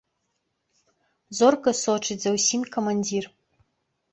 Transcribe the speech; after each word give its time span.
Зорка 1.39 1.71
сочыць 1.83 2.17
за 2.25 2.31
ўсім 2.37 2.61
камандзір. 2.77 3.23